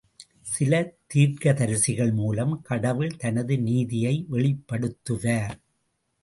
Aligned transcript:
சில 0.41 0.93
தீர்க்கதரிசிகள் 1.13 2.13
மூலம் 2.13 2.61
கடவுள் 2.61 3.13
தனது 3.15 3.59
நீதியை 3.59 4.25
வெளிப்படுத்துவார். 4.31 5.55